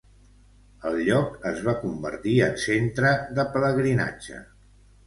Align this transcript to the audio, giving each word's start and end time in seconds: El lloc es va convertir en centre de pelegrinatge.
El 0.91 0.97
lloc 1.09 1.45
es 1.51 1.61
va 1.67 1.75
convertir 1.83 2.35
en 2.49 2.59
centre 2.65 3.17
de 3.39 3.47
pelegrinatge. 3.55 4.43